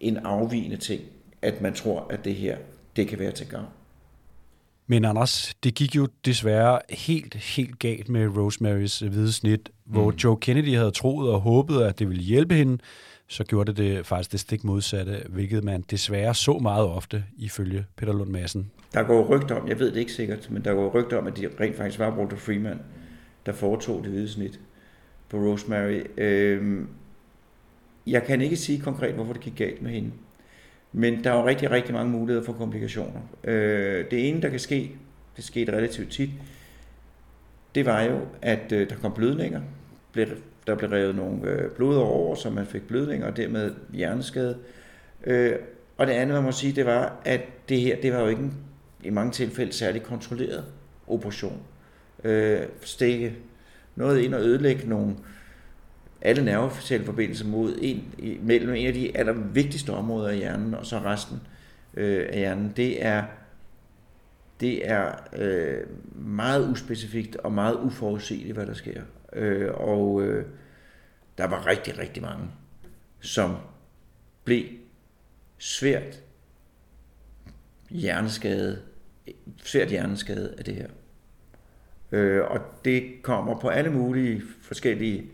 [0.00, 1.02] en afvigende ting,
[1.42, 2.56] at man tror, at det her,
[2.96, 3.66] det kan være til gavn.
[4.86, 10.16] Men Anders, det gik jo desværre helt, helt galt med Rosemarys hvide snit, hvor mm.
[10.16, 12.78] Joe Kennedy havde troet og håbet, at det ville hjælpe hende,
[13.28, 17.86] så gjorde det, det faktisk det stik modsatte, hvilket man desværre så meget ofte, ifølge
[17.96, 18.70] Peter Lund Madsen.
[18.94, 21.36] Der går rygter om, jeg ved det ikke sikkert, men der går rygter om, at
[21.36, 22.80] det rent faktisk var Walter Freeman,
[23.46, 24.60] der foretog det hvide snit
[25.28, 26.00] på Rosemary.
[26.16, 26.88] Øhm,
[28.06, 30.10] jeg kan ikke sige konkret, hvorfor det gik galt med hende.
[30.92, 33.20] Men der er jo rigtig, rigtig mange muligheder for komplikationer.
[33.44, 34.92] Øh, det ene, der kan ske,
[35.36, 36.30] det skete relativt tit,
[37.74, 39.60] det var jo, at øh, der kom blødninger.
[40.12, 40.28] Blev,
[40.66, 44.56] der blev revet nogle øh, blod over, så man fik blødninger og dermed hjerneskade.
[45.24, 45.56] Øh,
[45.96, 48.42] og det andet, man må sige, det var, at det her, det var jo ikke
[48.42, 48.54] en,
[49.04, 50.64] i mange tilfælde særlig kontrolleret
[51.06, 51.62] operation.
[52.24, 53.36] Øh, stikke
[53.96, 55.16] noget ind og ødelægge nogle
[56.20, 58.04] alle nerveforbindelser mod en,
[58.42, 61.40] mellem en af de allervigtigste områder i hjernen, og så resten
[61.94, 62.72] øh, af hjernen.
[62.76, 63.24] Det er,
[64.60, 65.80] det er øh,
[66.14, 69.02] meget uspecifikt og meget uforudsigeligt, hvad der sker.
[69.32, 70.46] Øh, og øh,
[71.38, 72.46] der var rigtig, rigtig mange,
[73.20, 73.56] som
[74.44, 74.64] blev
[75.58, 76.22] svært
[77.90, 78.82] hjerneskade,
[79.64, 80.88] svært hjerneskade af det her.
[82.12, 85.30] Øh, og det kommer på alle mulige forskellige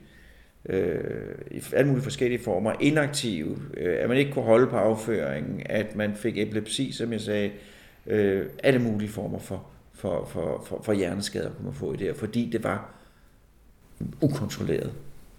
[0.66, 5.62] øh, i alle mulige forskellige former, inaktive, øh, at man ikke kunne holde på afføringen,
[5.66, 7.50] at man fik epilepsi, som jeg sagde,
[8.07, 12.07] øh, alle mulige former for, for, for, for, for hjerneskader kunne man få i det
[12.07, 12.94] her, fordi det var
[14.20, 14.92] ukontrolleret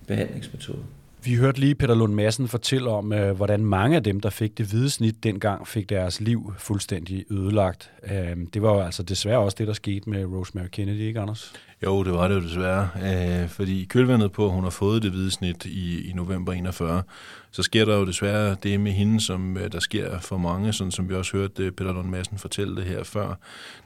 [0.08, 0.84] behandlingsmetode.
[1.26, 4.58] Vi hørte lige Peter Lund Madsen fortælle om, øh, hvordan mange af dem, der fik
[4.58, 7.92] det hvide snit dengang, fik deres liv fuldstændig ødelagt.
[8.12, 11.54] Øhm, det var jo altså desværre også det, der skete med Rosemary Kennedy, ikke Anders?
[11.84, 12.90] Jo, det var det jo desværre.
[13.04, 17.04] Øh, fordi kølvandet på, at hun har fået det hvide snit i, i november 41,
[17.52, 20.92] så sker der jo desværre det med hende, som øh, der sker for mange, sådan
[20.92, 23.40] som vi også hørte Peter Lund Madsen fortælle det her før,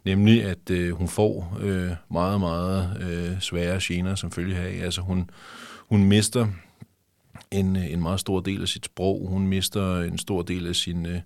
[0.06, 1.58] nemlig at hun får
[2.12, 4.80] meget, meget svære gener som følge af.
[4.84, 5.30] Altså hun,
[5.90, 6.48] hun mister
[7.52, 9.28] en, øh, en meget stor del af sit sprog.
[9.30, 11.20] Hun mister en stor del af sin øh,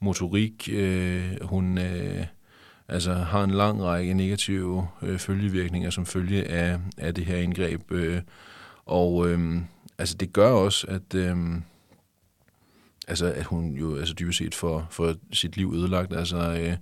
[0.00, 0.68] motorik.
[0.72, 2.26] Øh, hun øh,
[2.88, 7.92] altså har en lang række negative øh, følgevirkninger som følge af, af det her indgreb.
[7.92, 8.20] Øh,
[8.86, 9.58] og øh,
[9.98, 11.36] altså det gør også, at, øh,
[13.08, 16.16] altså, at hun jo altså dybest set får, for sit liv ødelagt.
[16.16, 16.76] Altså øh,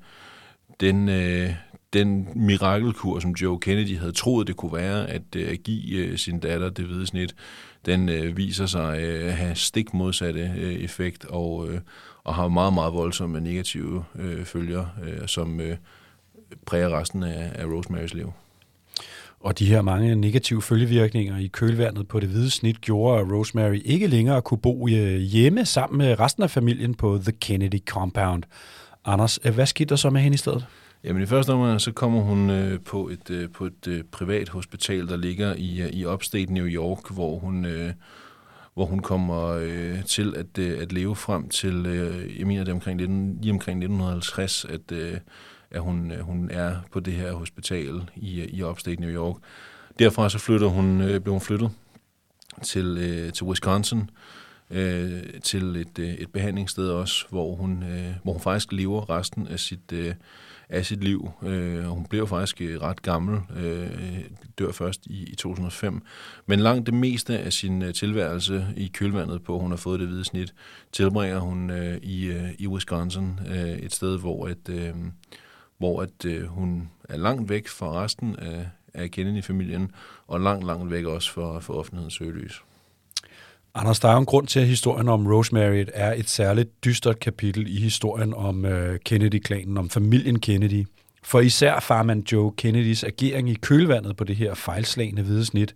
[0.81, 1.55] den, øh,
[1.93, 6.19] den mirakelkur, som Joe Kennedy havde troet, det kunne være, at, øh, at give øh,
[6.19, 7.35] sin datter det hvide snit,
[7.87, 11.81] den øh, viser sig øh, at have stik modsatte øh, effekt og, øh,
[12.25, 15.77] og har meget, meget voldsomme negative øh, følger, øh, som øh,
[16.67, 18.33] præger resten af, af Rosemarys liv.
[19.41, 23.81] Og de her mange negative følgevirkninger i kølvandet på det hvide snit gjorde, at Rosemary
[23.85, 28.43] ikke længere kunne bo øh, hjemme sammen med resten af familien på The Kennedy Compound.
[29.05, 30.67] Anders, øh, hvad skete der så med hende i stedet?
[31.05, 34.49] Jamen i første omgang, så kommer hun øh, på et, øh, på et øh, privat
[34.49, 37.93] hospital, der ligger i, øh, i upstate New York, hvor hun, øh,
[38.75, 42.71] hvor hun kommer øh, til at, øh, at leve frem til, øh, jeg mener det
[42.71, 45.17] er omkring, lige omkring 1950, at, øh,
[45.71, 49.37] at hun, øh, hun er på det her hospital i, øh, i upstate New York.
[49.99, 51.71] Derfra så flytter hun, øh, blev hun flyttet
[52.63, 54.07] til, øh, til Wisconsin, øh,
[54.71, 59.47] Øh, til et, øh, et behandlingssted også, hvor hun, øh, hvor hun faktisk lever resten
[59.47, 60.15] af sit, øh,
[60.69, 61.31] af sit liv.
[61.43, 64.21] Øh, hun blev faktisk øh, ret gammel, øh,
[64.59, 66.03] dør først i, i 2005.
[66.47, 70.09] Men langt det meste af sin øh, tilværelse i kølvandet på, hun har fået det
[70.09, 70.55] hvide snit,
[70.93, 74.95] tilbringer hun øh, i, øh, i Wisconsin, øh, et sted, hvor, et, øh,
[75.79, 79.91] hvor at, øh, hun er langt væk fra resten af, af Kennedy-familien,
[80.27, 82.63] og langt, langt væk også for, for offentlighedens søgelys.
[83.75, 87.21] Anders, der er jo en grund til, at historien om Rosemary er et særligt dystert
[87.21, 90.87] kapitel i historien om øh, Kennedy-klanen, om familien Kennedy.
[91.23, 95.75] For især farmand Joe Kennedys agering i kølvandet på det her fejlslagende hvide snit,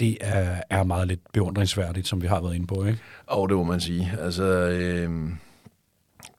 [0.00, 2.98] det er, er meget lidt beundringsværdigt, som vi har været inde på, ikke?
[3.26, 4.12] Og det må man sige.
[4.20, 5.10] Altså, øh,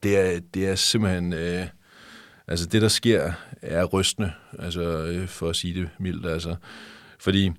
[0.03, 1.34] det, er, det er simpelthen...
[1.34, 1.67] Øh,
[2.47, 6.25] altså, det der sker, er rystende, altså, øh, for at sige det mildt.
[6.25, 6.56] Altså,
[7.19, 7.51] fordi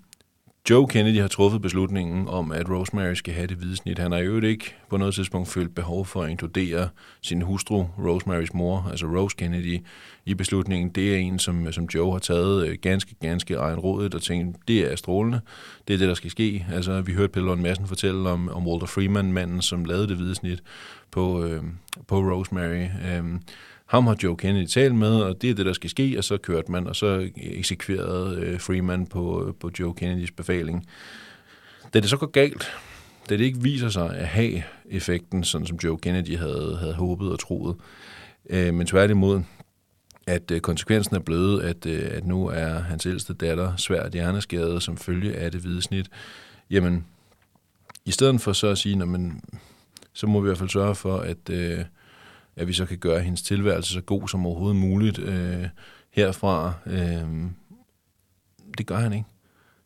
[0.71, 3.99] Joe Kennedy har truffet beslutningen om, at Rosemary skal have det hvide snit.
[3.99, 6.89] Han har jo ikke på noget tidspunkt følt behov for at inkludere
[7.23, 9.79] sin hustru, Rosemarys mor, altså Rose Kennedy,
[10.25, 10.89] i beslutningen.
[10.89, 14.93] Det er en, som, som Joe har taget øh, ganske, ganske egenrådigt og tænkt, det
[14.93, 15.41] er strålende.
[15.89, 16.67] Det er det, der skal ske.
[16.73, 20.17] Altså, vi hørte Pelle Lund Madsen fortælle om, om Walter Freeman, manden, som lavede det
[20.17, 20.63] hvide snit
[21.11, 21.63] på, øh,
[22.07, 22.85] på Rosemary.
[22.85, 23.25] Øh,
[23.95, 26.37] ham har Joe Kennedy talt med, og det er det, der skal ske, og så
[26.37, 30.87] kørte man, og så eksekverede øh, Freeman på, øh, på Joe Kennedys befaling.
[31.95, 32.73] Da det så går galt,
[33.29, 37.33] da det ikke viser sig at have effekten, sådan som Joe Kennedy havde, havde håbet
[37.33, 37.77] og troet,
[38.51, 39.43] øh, men tværtimod,
[40.27, 44.83] at øh, konsekvensen er blevet, at, øh, at nu er hans ældste datter svært hjerneskadet
[44.83, 46.09] som følge af det hvide snit,
[46.71, 47.05] jamen,
[48.05, 49.43] i stedet for så at sige, men,
[50.13, 51.85] så må vi i hvert fald sørge for, at, øh,
[52.57, 55.69] at vi så kan gøre hendes tilværelse så god som overhovedet muligt øh,
[56.11, 56.73] herfra.
[56.87, 57.51] Øh,
[58.79, 59.27] det gør han ikke.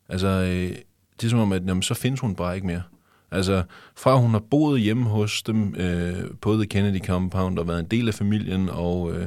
[0.09, 0.77] Altså, øh,
[1.21, 2.83] det er som om, at jamen, så findes hun bare ikke mere.
[3.31, 3.63] Altså,
[3.97, 7.87] fra hun har boet hjemme hos dem øh, på The Kennedy Compound og været en
[7.87, 9.27] del af familien og, øh,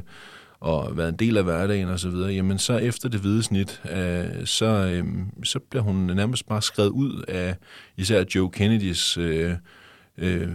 [0.59, 3.81] og været en del af hverdagen og så videre, jamen så efter det hvide snit,
[3.91, 5.05] øh, så, øh,
[5.43, 7.55] så bliver hun nærmest bare skrevet ud af
[7.97, 9.53] især Joe Kennedys øh,
[10.17, 10.49] øh,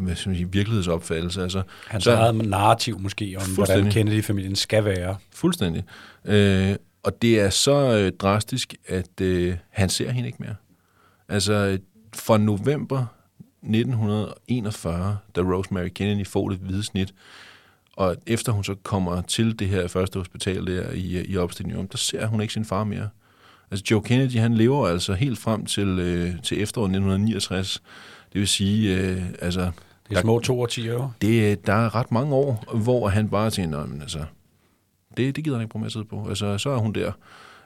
[0.00, 1.42] hvad skal man sige, virkelighedsopfattelse.
[1.42, 5.16] Altså, Hans så, eget narrativ måske om, hvordan Kennedy-familien skal være.
[5.34, 5.84] Fuldstændig.
[6.24, 10.54] Øh, og det er så øh, drastisk, at øh, han ser hende ikke mere.
[11.28, 11.78] Altså,
[12.14, 13.06] fra november
[13.62, 17.14] 1941, da Rosemary Kennedy får det hvide snit,
[17.96, 21.96] og efter hun så kommer til det her første hospital der i, i Upstate der
[21.96, 23.08] ser hun ikke sin far mere.
[23.70, 27.82] Altså Joe Kennedy, han lever altså helt frem til, øh, til efteråret 1969,
[28.32, 29.70] det vil sige, øh, altså...
[30.08, 31.14] Det er små to og ti år.
[31.22, 34.18] Det, der er ret mange år, hvor han bare tænker, men altså,
[35.16, 36.28] det, det gider han ikke bruge mere tid på.
[36.28, 37.12] Altså, så er hun der.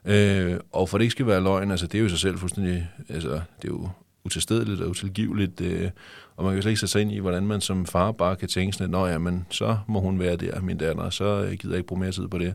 [0.05, 2.89] Øh, og for det ikke skal være løgn, altså, det er jo sig selv fuldstændig,
[3.09, 3.89] altså, det er jo
[4.25, 5.91] utilstedeligt og utilgiveligt, øh,
[6.37, 8.49] og man kan slet ikke sætte sig ind i, hvordan man som far bare kan
[8.49, 11.75] tænke sådan, at ja, men så må hun være der, min datter, så øh, gider
[11.75, 12.55] jeg ikke bruge mere tid på det.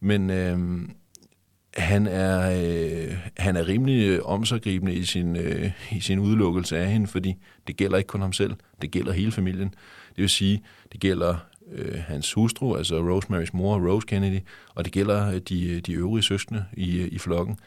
[0.00, 0.88] Men øh,
[1.76, 6.90] han er, øh, han er rimelig øh, omsorgribende i sin, øh, i sin udelukkelse af
[6.90, 7.34] hende, fordi
[7.66, 9.68] det gælder ikke kun ham selv, det gælder hele familien.
[10.08, 11.36] Det vil sige, det gælder
[11.72, 14.40] øh, hans hustru, altså Rosemarys mor, Rose Kennedy,
[14.74, 17.58] og det gælder øh, de, øh, de øvrige søskende i, øh, i flokken.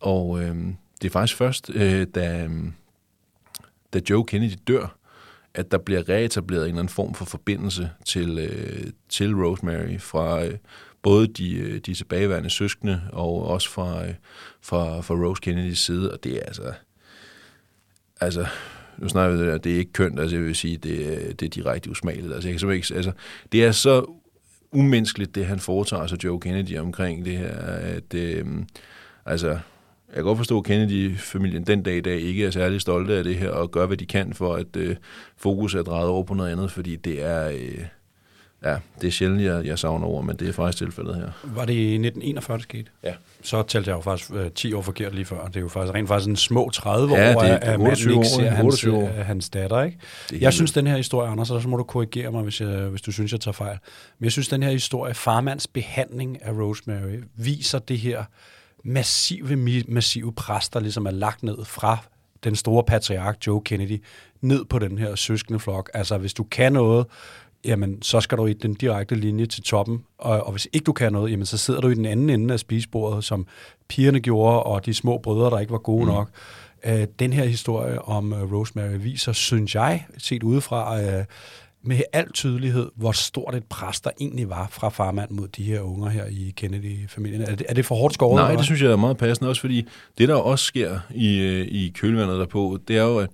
[0.00, 0.56] Og øh,
[1.02, 2.50] det er faktisk først, øh, da, øh,
[3.92, 4.96] da Joe Kennedy dør,
[5.54, 10.44] at der bliver reetableret en eller anden form for forbindelse til, øh, til Rosemary fra,
[10.44, 10.54] øh,
[11.02, 14.14] både de, øh, de tilbageværende søskende og også fra, øh,
[14.62, 16.72] fra, fra Rose Kennedys side, og det er altså,
[18.20, 18.46] altså,
[18.98, 21.28] nu snakker vi det der, det er ikke kønt, altså jeg vil sige, det, øh,
[21.28, 23.12] det er direkte usmageligt, altså jeg kan ikke, altså,
[23.52, 24.04] det er så
[24.72, 28.46] umenneskeligt, det han foretager sig Joe Kennedy omkring det her, at øh,
[29.26, 29.58] altså,
[30.10, 33.24] jeg kan godt forstå, at Kennedy-familien den dag i dag ikke er særlig stolte af
[33.24, 34.96] det her, og gør, hvad de kan for, at øh,
[35.36, 37.84] fokus er drejet over på noget andet, fordi det er, øh,
[38.64, 41.30] Ja, det er sjældent, jeg, jeg savner ord, men det er faktisk tilfældet her.
[41.44, 42.90] Var det i 1941, det skete?
[43.04, 43.12] Ja.
[43.42, 45.46] Så talte jeg jo faktisk øh, 10 år forkert lige før.
[45.46, 48.26] Det er jo faktisk rent faktisk en små 30 ja, år, det at manden ikke
[48.26, 49.02] ser hans, år.
[49.02, 49.82] Uh, hans datter.
[49.82, 49.98] Ikke?
[50.32, 50.54] Jeg helt...
[50.54, 53.32] synes, den her historie, Anders, så må du korrigere mig, hvis, jeg, hvis du synes,
[53.32, 53.78] jeg tager fejl.
[54.18, 58.24] Men jeg synes, den her historie, farmands behandling af Rosemary, viser det her
[58.84, 61.98] massive, massive pres, der ligesom er lagt ned fra
[62.44, 64.02] den store patriark Joe Kennedy,
[64.40, 65.90] ned på den her søskende flok.
[65.94, 67.06] Altså, hvis du kan noget,
[67.64, 70.92] jamen så skal du i den direkte linje til toppen, og, og hvis ikke du
[70.92, 73.46] kan noget, jamen så sidder du i den anden ende af spisebordet, som
[73.88, 76.10] pigerne gjorde, og de små brødre, der ikke var gode mm.
[76.10, 76.30] nok.
[76.88, 81.24] Uh, den her historie om uh, Rosemary viser, synes jeg, set udefra, uh,
[81.84, 85.80] med al tydelighed, hvor stort et pres der egentlig var fra farmand mod de her
[85.80, 87.42] unger her i Kennedy-familien.
[87.42, 88.36] Er det, er det for hårdt skåret?
[88.36, 89.86] Nej, det synes jeg er meget passende, også fordi
[90.18, 93.30] det, der også sker i, i kølvandet derpå, det er jo, at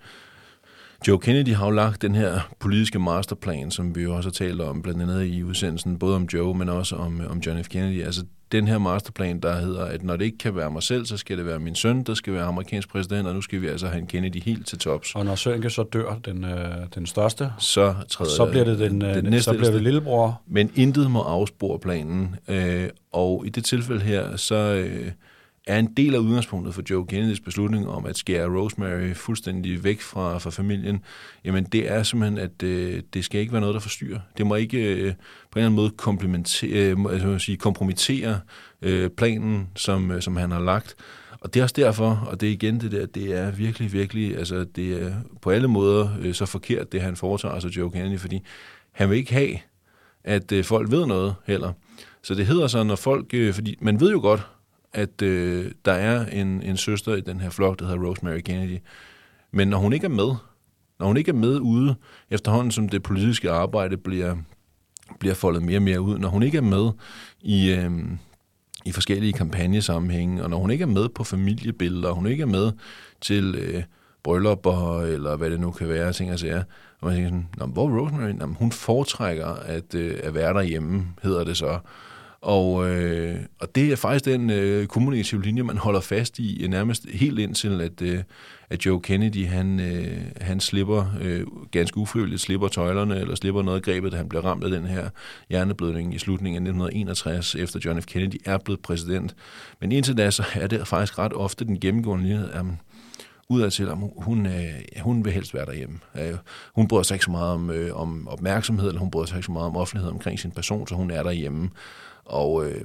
[1.09, 4.61] Joe Kennedy har jo lagt den her politiske masterplan, som vi jo også har talt
[4.61, 7.69] om, blandt andet i udsendelsen, både om Joe, men også om, om John F.
[7.69, 8.03] Kennedy.
[8.03, 11.17] Altså den her masterplan, der hedder, at når det ikke kan være mig selv, så
[11.17, 13.87] skal det være min søn, der skal være amerikansk præsident, og nu skal vi altså
[13.87, 15.15] have en Kennedy helt til tops.
[15.15, 19.01] Og når sønnen så dør, den, øh, den største, så, træder, så bliver det den,
[19.01, 20.43] den næste, så bliver det lillebror.
[20.47, 24.55] Men intet må afspore planen, øh, og i det tilfælde her, så...
[24.55, 25.11] Øh,
[25.67, 30.01] er en del af udgangspunktet for Joe Kennedys beslutning om at skære Rosemary fuldstændig væk
[30.01, 31.01] fra, fra familien,
[31.45, 34.21] jamen det er simpelthen, at øh, det skal ikke være noget, der forstyrrer.
[34.39, 35.13] Det må ikke øh,
[35.51, 38.41] på en eller anden måde komplementere, øh, altså, sige, kompromittere
[38.83, 40.97] øh, planen, som, øh, som han har lagt.
[41.41, 44.39] Og det er også derfor, og det er igen det der, det er virkelig, virkelig,
[44.39, 48.19] altså det er på alle måder øh, så forkert, det han foretager, altså Joe Kennedy,
[48.19, 48.43] fordi
[48.93, 49.59] han vil ikke have,
[50.25, 51.73] at øh, folk ved noget heller.
[52.23, 54.47] Så det hedder så, når folk, øh, fordi man ved jo godt,
[54.93, 58.79] at øh, der er en, en søster i den her flok, der hedder Rosemary Kennedy.
[59.51, 60.35] Men når hun ikke er med,
[60.99, 61.95] når hun ikke er med ude,
[62.31, 64.37] efterhånden som det politiske arbejde bliver,
[65.19, 66.91] bliver foldet mere og mere ud, når hun ikke er med
[67.41, 67.91] i, øh,
[68.85, 72.73] i forskellige kampagnesammenhænge, og når hun ikke er med på familiebilleder, hun ikke er med
[73.21, 73.83] til øh,
[74.23, 76.63] bryllupper, eller hvad det nu kan være, ting og sager,
[77.01, 78.29] og man tænker sådan, hvor er Rosemary?
[78.41, 81.79] Jamen, hun foretrækker at, øh, at være derhjemme, hedder det så.
[82.47, 86.71] Og, øh, og det er faktisk den øh, kommunikative linje, man holder fast i, øh,
[86.71, 88.23] nærmest helt indtil, at, øh,
[88.71, 93.79] at Joe Kennedy, han, øh, han slipper, øh, ganske ufrivilligt slipper tøjlerne, eller slipper noget
[93.79, 95.09] af grebet, da han bliver ramt af den her
[95.49, 98.07] hjerneblødning i slutningen af 1961, efter John F.
[98.07, 99.37] Kennedy er blevet præsident.
[99.81, 102.77] Men indtil da, så er det faktisk ret ofte den gennemgående linje, at um,
[103.49, 105.99] udad til, at hun, øh, hun vil helst være derhjemme.
[106.15, 106.35] Øh,
[106.75, 109.47] hun bryder sig ikke så meget om, øh, om opmærksomhed, eller hun bryder sig ikke
[109.47, 111.71] så meget om offentlighed omkring sin person, så hun er derhjemme.
[112.27, 112.85] Og øh,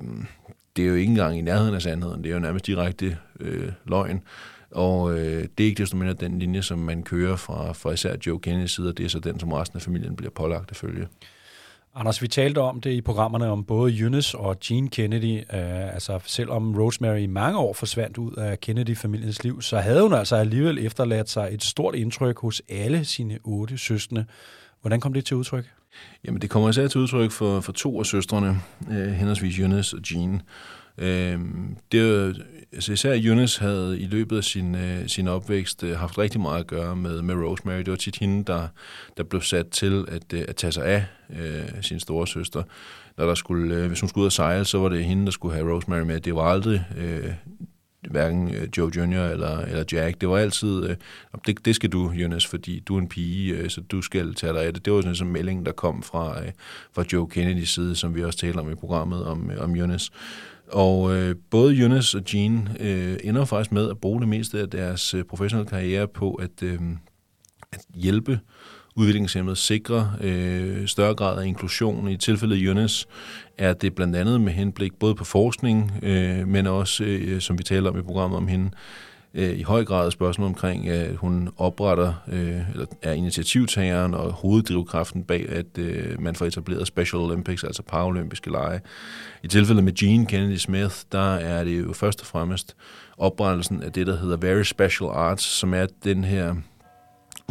[0.75, 3.71] det er jo ikke engang i nærheden af sandheden, det er jo nærmest direkte øh,
[3.85, 4.21] løgn.
[4.71, 8.15] Og øh, det er ikke desto mindre den linje, som man kører fra, fra især
[8.27, 10.77] Joe Kennedys side, og det er så den, som resten af familien bliver pålagt at
[10.77, 11.07] følge.
[11.95, 15.37] Anders, vi talte om det i programmerne om både Eunice og Jean Kennedy.
[15.37, 20.13] Uh, altså selvom Rosemary i mange år forsvandt ud af Kennedy-familiens liv, så havde hun
[20.13, 24.25] altså alligevel efterladt sig et stort indtryk hos alle sine otte søstre.
[24.81, 25.65] Hvordan kom det til udtryk?
[26.25, 30.01] Jamen, det kommer især til udtryk for, for to af søstrene, øh, henholdsvis Eunice og
[30.11, 30.41] Jean.
[30.97, 31.39] Øh,
[31.91, 32.35] det,
[32.73, 36.59] altså især Eunice havde i løbet af sin, øh, sin opvækst øh, haft rigtig meget
[36.59, 37.77] at gøre med, med Rosemary.
[37.77, 38.67] Det var tit hende, der,
[39.17, 42.63] der blev sat til at, øh, at tage sig af øh, sin store søster.
[43.17, 45.31] Når der skulle, øh, hvis hun skulle ud og sejle, så var det hende, der
[45.31, 46.19] skulle have Rosemary med.
[46.19, 47.33] Det var aldrig øh,
[48.09, 49.01] hverken øh, Joe Jr.
[49.01, 50.21] eller, eller Jack.
[50.21, 50.95] Det var altid, øh,
[51.45, 54.53] det, det skal du, Jonas, fordi du er en pige, øh, så du skal tage
[54.53, 54.85] dig af det.
[54.85, 56.51] Det var sådan en melding, der kom fra, øh,
[56.93, 60.11] fra Joe Kennedys side, som vi også taler om i programmet om, øh, om Jonas.
[60.71, 64.69] Og øh, både Jonas og Jean øh, ender faktisk med at bruge det meste af
[64.69, 66.79] deres øh, professionelle karriere på at, øh,
[67.71, 68.39] at hjælpe
[68.95, 72.09] udviklingshemmede sikre øh, større grad af inklusion.
[72.09, 73.07] I tilfældet Jonas
[73.57, 77.63] er det blandt andet med henblik både på forskning, øh, men også, øh, som vi
[77.63, 78.71] taler om i programmet om hende,
[79.33, 84.31] øh, i høj grad et spørgsmål omkring, at hun opretter, øh, eller er initiativtageren og
[84.31, 88.81] hoveddrivkraften bag, at øh, man får etableret Special Olympics, altså paralympiske lege.
[89.43, 92.75] I tilfældet med Jean Kennedy Smith, der er det jo først og fremmest
[93.17, 96.55] oprettelsen af det, der hedder Very Special Arts, som er den her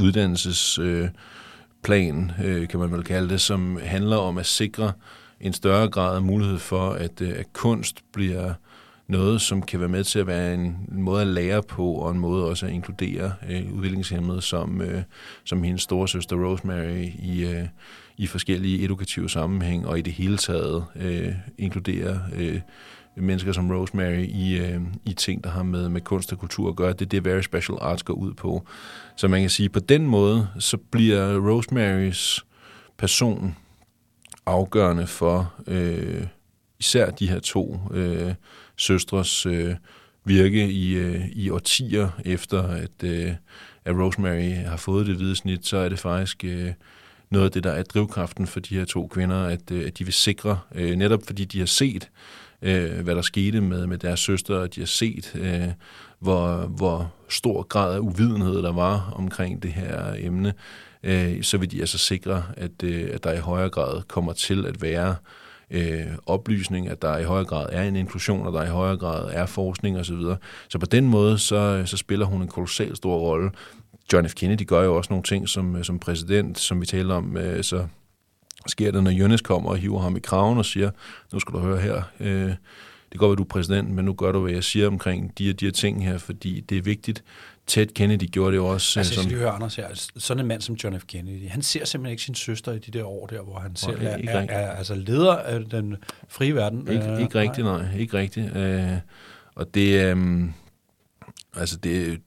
[0.00, 4.92] uddannelsesplan, øh, øh, kan man vel kalde det, som handler om at sikre
[5.40, 8.54] en større grad af mulighed for, at, øh, at kunst bliver
[9.10, 12.10] noget, som kan være med til at være en, en måde at lære på, og
[12.10, 15.02] en måde også at inkludere øh, udviklingshemmede, som, øh,
[15.44, 17.64] som hendes store søster Rosemary i, øh,
[18.16, 22.60] i forskellige edukative sammenhæng, og i det hele taget øh, inkludere øh,
[23.16, 26.76] mennesker som Rosemary i, øh, i ting, der har med, med kunst og kultur at
[26.76, 26.92] gøre.
[26.92, 28.66] Det er det, Very Special Arts går ud på.
[29.16, 32.44] Så man kan sige, på den måde, så bliver Rosemarys
[32.98, 33.56] person
[34.46, 36.26] afgørende for øh,
[36.80, 38.34] især de her to øh,
[38.76, 39.74] søstres øh,
[40.24, 43.32] virke i, øh, i årtier efter, at, øh,
[43.84, 46.72] at Rosemary har fået det hvide snit, så er det faktisk øh,
[47.30, 50.04] noget af det, der er drivkraften for de her to kvinder, at, øh, at de
[50.04, 52.10] vil sikre, øh, netop fordi de har set,
[52.62, 55.68] øh, hvad der skete med, med deres søster, og de har set, øh,
[56.18, 60.54] hvor, hvor stor grad af uvidenhed der var omkring det her emne,
[61.02, 64.66] øh, så vil de altså sikre, at, øh, at der i højere grad kommer til
[64.66, 65.16] at være
[65.70, 69.30] øh, oplysning, at der i højere grad er en inklusion, og der i højere grad
[69.32, 70.04] er forskning osv.
[70.04, 70.36] Så, videre.
[70.68, 73.50] så på den måde, så, så spiller hun en kolossal stor rolle.
[74.12, 74.34] John F.
[74.34, 77.64] Kennedy gør jo også nogle ting som, øh, som præsident, som vi taler om, øh,
[77.64, 77.86] så
[78.66, 80.90] sker det, når Jonas kommer og hiver ham i kraven og siger,
[81.32, 82.54] nu skal du høre her, øh,
[83.12, 85.50] det går godt du er præsident, men nu gør du, hvad jeg siger omkring de
[85.50, 87.24] og de her ting her, fordi det er vigtigt.
[87.66, 89.00] Ted Kennedy gjorde det jo også.
[89.00, 89.30] Altså, som...
[89.30, 89.86] jeg høre, Anders her.
[90.16, 91.04] Sådan en mand som John F.
[91.06, 93.96] Kennedy, han ser simpelthen ikke sin søster i de der år der, hvor han selv
[94.00, 95.96] er, er, er, altså leder af den
[96.28, 96.88] frie verden.
[96.88, 97.96] Ikke, uh, ikke rigtigt, nej.
[97.98, 98.56] Ikke rigtigt.
[98.56, 98.98] Uh,
[99.54, 100.54] og det, um,
[101.56, 102.20] altså det,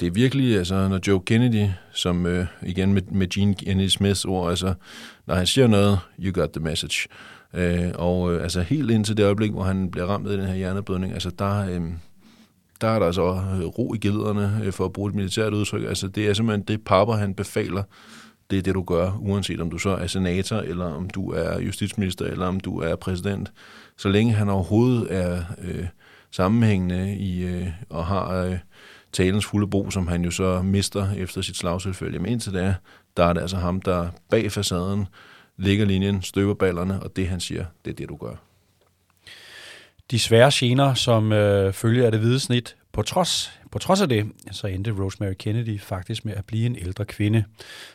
[0.00, 4.24] det er virkelig, altså når Joe Kennedy, som uh, igen med, med Gene Kennedy Smiths
[4.24, 4.74] ord, altså
[5.26, 7.08] når han siger noget, you got the message.
[7.54, 10.54] Øh, og øh, altså helt indtil det øjeblik, hvor han bliver ramt af den her
[10.54, 11.80] hjerneblødning, altså der, øh,
[12.80, 15.84] der er der altså øh, ro i gilderne, øh, for at bruge et militært udtryk.
[15.84, 17.82] Altså det er simpelthen det papper, han befaler,
[18.50, 21.60] det er det, du gør, uanset om du så er senator, eller om du er
[21.60, 23.52] justitsminister, eller om du er præsident.
[23.96, 25.86] Så længe han overhovedet er øh,
[26.30, 28.58] sammenhængende i, øh, og har øh,
[29.14, 32.18] talens fulde brug, som han jo så mister efter sit slagtilfælde.
[32.18, 32.74] Men indtil da,
[33.16, 35.06] der er det altså ham, der bag facaden
[35.56, 38.34] ligger linjen, støber ballerne, og det han siger, det er det, du gør.
[40.10, 44.08] De svære gener, som øh, følger af det hvide snit, på trods, på trods af
[44.08, 47.44] det, så endte Rosemary Kennedy faktisk med at blive en ældre kvinde.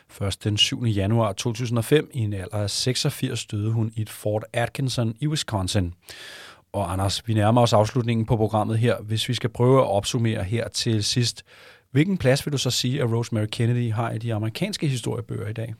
[0.08, 0.84] Først den 7.
[0.84, 5.94] januar 2005, i en alder af 86, døde hun i et Fort Atkinson i Wisconsin.
[6.72, 8.96] Og Anders, vi nærmer os afslutningen på programmet her.
[9.00, 11.44] Hvis vi skal prøve at opsummere her til sidst,
[11.90, 15.52] hvilken plads vil du så sige, at Rosemary Kennedy har i de amerikanske historiebøger i
[15.52, 15.74] dag?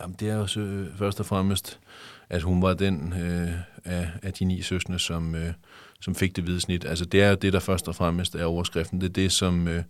[0.00, 1.80] Jamen, det er jo så øh, først og fremmest,
[2.30, 3.50] at hun var den øh,
[3.84, 5.52] af, af de ni søstre, som, øh,
[6.00, 6.84] som fik det hvide snit.
[6.84, 9.00] Altså, det er jo det, der først og fremmest er overskriften.
[9.00, 9.82] Det er det, som, øh,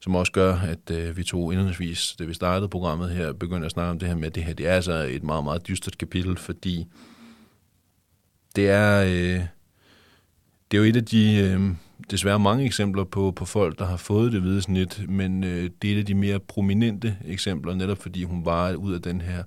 [0.00, 3.72] som også gør, at øh, vi to indledningsvis, da vi startede programmet her, begyndte at
[3.72, 5.98] snakke om det her med, at det her det er altså et meget, meget dystert
[5.98, 6.86] kapitel, fordi
[8.56, 9.46] det er, øh,
[10.70, 11.36] det er jo et af de...
[11.36, 11.74] Øh,
[12.10, 15.90] desværre mange eksempler på, på folk, der har fået det hvide snit, men øh, det
[15.90, 19.42] er et af de mere prominente eksempler, netop fordi hun var ud af den her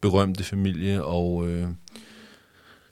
[0.00, 1.66] berømte familie, og øh,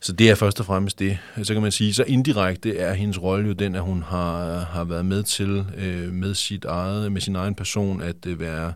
[0.00, 1.18] så det er først og fremmest det.
[1.42, 4.84] Så kan man sige, så indirekte er hendes rolle jo den, at hun har, har
[4.84, 8.72] været med til øh, med sit eget, med sin egen person at øh, være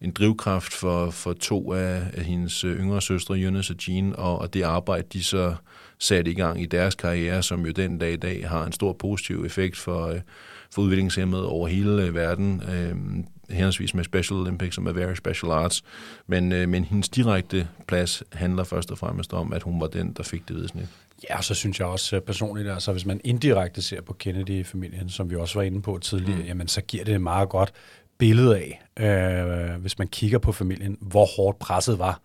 [0.00, 4.38] en drivkraft for, for to af, af hendes øh, yngre søstre, Jonas og Jean, og,
[4.38, 5.54] og det arbejde, de så
[5.98, 8.92] sat i gang i deres karriere, som jo den dag i dag har en stor
[8.92, 10.20] positiv effekt for, øh,
[10.70, 12.96] for udviklingshemmede over hele øh, verden, øh,
[13.54, 15.84] henholdsvis med Special Olympics og med Very Special Arts.
[16.26, 20.12] Men, øh, men hendes direkte plads handler først og fremmest om, at hun var den,
[20.12, 20.86] der fik det vidensnit.
[21.30, 25.30] Ja, og så synes jeg også personligt, altså hvis man indirekte ser på Kennedy-familien, som
[25.30, 26.46] vi også var inde på tidligere, mm.
[26.46, 27.72] jamen så giver det et meget godt
[28.18, 28.82] billede af,
[29.74, 32.20] øh, hvis man kigger på familien, hvor hårdt presset var.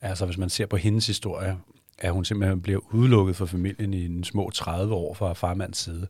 [0.00, 1.56] Altså hvis man ser på hendes historie,
[2.02, 6.06] at hun simpelthen bliver udelukket fra familien i en små 30 år fra farmands side.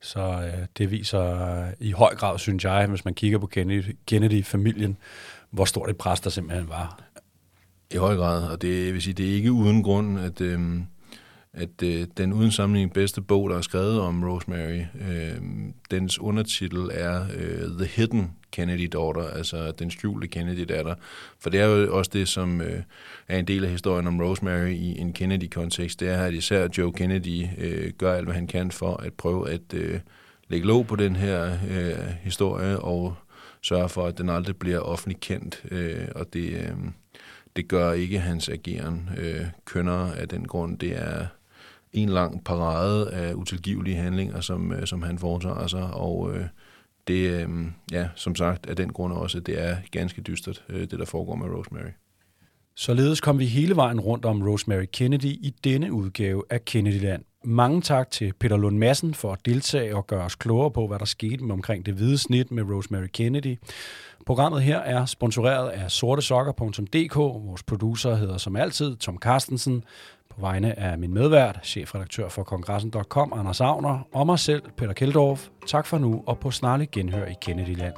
[0.00, 3.96] Så øh, det viser øh, i høj grad, synes jeg, hvis man kigger på Kennedy,
[4.06, 4.96] Kennedy-familien,
[5.50, 7.00] hvor stort et pres der simpelthen var.
[7.90, 10.60] I høj grad, og det vil sige, det er ikke uden grund, at, øh,
[11.56, 14.80] at øh, den uden sammenligning bedste bog, der er skrevet om Rosemary,
[15.10, 15.36] øh,
[15.90, 20.94] dens undertitel er øh, The Hidden Kennedy Daughter, altså den skjulte Kennedy datter.
[21.40, 22.82] For det er jo også det, som øh,
[23.28, 26.00] er en del af historien om Rosemary i en Kennedy-kontekst.
[26.00, 29.50] Det er, at især Joe Kennedy øh, gør alt, hvad han kan for at prøve
[29.50, 30.00] at øh,
[30.48, 33.14] lægge låg på den her øh, historie og
[33.62, 35.62] sørge for, at den aldrig bliver offentligt kendt.
[35.70, 36.76] Øh, og det, øh,
[37.56, 40.78] det gør ikke hans ageren øh, kønnere af den grund.
[40.78, 41.26] Det er
[41.96, 46.44] en lang parade af utilgivelige handlinger, som, øh, som han foretager sig, og øh,
[47.08, 47.48] det, øh,
[47.92, 51.04] ja, som sagt, af den grund også, at det er ganske dystert, øh, det der
[51.04, 51.90] foregår med Rosemary.
[52.74, 57.22] Således kom vi hele vejen rundt om Rosemary Kennedy i denne udgave af Kennedyland.
[57.44, 60.98] Mange tak til Peter Lund Madsen for at deltage og gøre os klogere på, hvad
[60.98, 63.58] der skete med omkring det hvide snit med Rosemary Kennedy.
[64.26, 67.16] Programmet her er sponsoreret af sortesokker.dk.
[67.16, 69.84] Vores producer hedder som altid Tom Carstensen.
[70.36, 75.48] På vegne af min medvært, chefredaktør for kongressen.com, Anders Agner, og mig selv, Peter Keldorf.
[75.66, 77.94] Tak for nu, og på snarlig genhør i Kennedyland.